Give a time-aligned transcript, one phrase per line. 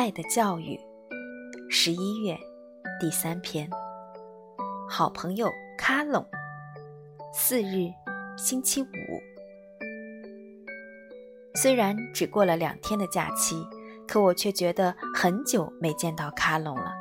[0.00, 0.80] 爱的教育，
[1.68, 2.34] 十一月
[2.98, 3.68] 第三篇。
[4.88, 6.26] 好朋友卡隆，
[7.34, 7.92] 四日，
[8.34, 8.86] 星期五。
[11.54, 13.62] 虽然只过了两天的假期，
[14.08, 16.94] 可我却觉得很久没见到卡隆了。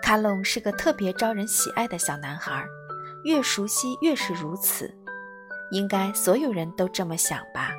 [0.00, 2.64] 卡隆是个特别招人喜爱的小男孩，
[3.24, 4.96] 越熟悉越是如此。
[5.72, 7.72] 应该所有人都这么想吧。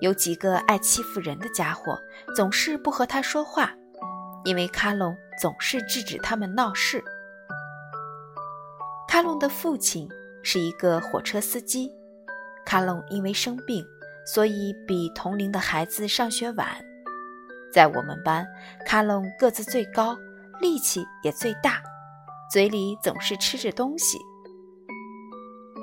[0.00, 1.98] 有几个爱欺负人的家伙，
[2.36, 3.72] 总是不和他说话，
[4.44, 7.02] 因为卡隆总是制止他们闹事。
[9.08, 10.08] 卡隆的父亲
[10.42, 11.90] 是一个火车司机，
[12.66, 13.84] 卡隆因为生病，
[14.26, 16.68] 所以比同龄的孩子上学晚。
[17.72, 18.46] 在我们班，
[18.84, 20.16] 卡隆个子最高，
[20.60, 21.80] 力气也最大，
[22.50, 24.18] 嘴里总是吃着东西。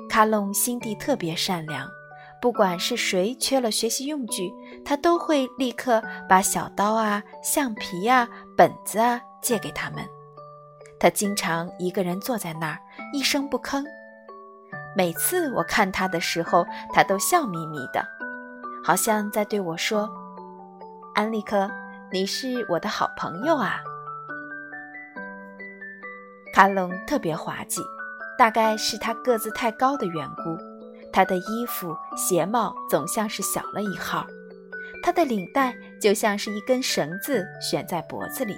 [0.08, 1.88] 卡隆心地特别善良。
[2.42, 4.52] 不管是谁缺了学习用具，
[4.84, 10.04] 他都会立刻把小刀啊、橡皮啊、本子啊借给他们。
[10.98, 12.80] 他经常一个人坐在那儿，
[13.12, 13.84] 一声不吭。
[14.96, 18.04] 每次我看他的时候，他都笑眯眯的，
[18.84, 20.10] 好像在对我说
[21.14, 21.70] ：“安利克，
[22.10, 23.76] 你是我的好朋友啊。”
[26.52, 27.80] 卡隆特别滑稽，
[28.36, 30.71] 大概是他个子太高的缘故。
[31.12, 34.26] 他的衣服、鞋帽总像是小了一号，
[35.02, 38.56] 他的领带就像是一根绳子悬在脖子里。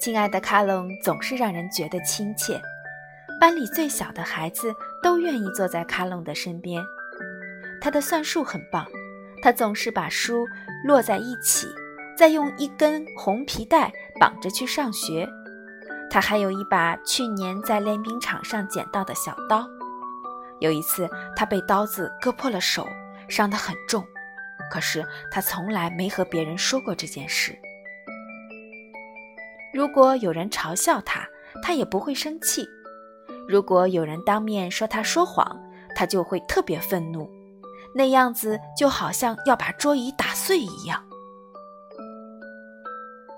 [0.00, 2.60] 亲爱的卡隆总是让人觉得亲切，
[3.40, 6.82] 班里最小的孩子都愿意坐在卡隆的身边。
[7.80, 8.86] 他的算术很棒，
[9.42, 10.46] 他总是把书
[10.84, 11.66] 摞在一起，
[12.16, 15.28] 再用一根红皮带绑着去上学。
[16.10, 19.68] 他还有一把去年在练兵场上捡到的小刀。
[20.60, 22.86] 有一次，他被刀子割破了手，
[23.28, 24.04] 伤得很重。
[24.70, 27.56] 可是他从来没和别人说过这件事。
[29.72, 31.28] 如果有人嘲笑他，
[31.62, 32.64] 他也不会生气；
[33.46, 35.60] 如果有人当面说他说谎，
[35.94, 37.30] 他就会特别愤怒，
[37.94, 41.02] 那样子就好像要把桌椅打碎一样。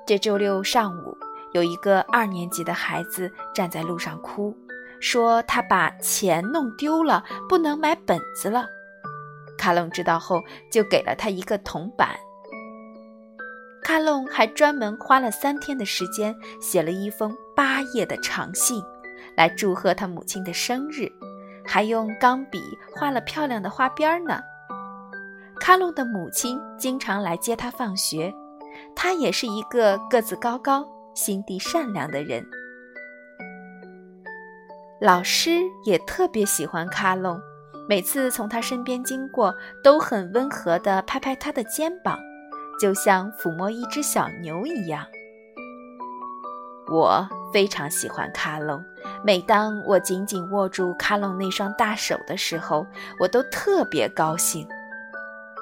[0.06, 1.16] 这周六上午，
[1.52, 4.56] 有一个二年级的孩子站在路上哭。
[5.00, 8.66] 说他把钱弄丢了，不能买本子了。
[9.56, 12.16] 卡隆知道后，就给了他一个铜板。
[13.82, 18.82] 卡隆还专门花了三天的时间，写了一封八页的长信，
[19.36, 21.10] 来祝贺他母亲的生日，
[21.64, 22.62] 还用钢笔
[22.94, 24.40] 画了漂亮的花边呢。
[25.58, 28.32] 卡隆的母亲经常来接他放学，
[28.94, 32.44] 他也是一个个子高高、心地善良的人。
[35.00, 37.40] 老师也特别喜欢卡隆，
[37.88, 42.18] 每次从他身边经过，都很温和地拍拍他的肩膀，
[42.80, 45.06] 就像抚摸一只小牛一样。
[46.90, 48.84] 我非常喜欢卡隆，
[49.24, 52.84] 每当我紧紧握住卡隆那双大手的时候，
[53.20, 54.66] 我都特别高兴。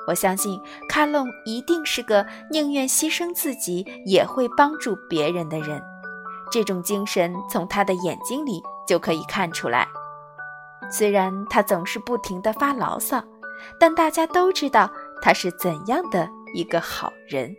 [0.08, 0.58] 我相信
[0.88, 5.82] 卡隆一定是个宁愿牺牲自己也会帮助别人的人，
[6.50, 8.62] 这种精神从他的眼睛里。
[8.86, 9.84] 就可以看出来，
[10.92, 13.20] 虽然他总是不停地发牢骚，
[13.80, 14.88] 但大家都知道
[15.20, 17.52] 他是怎样的一个好人。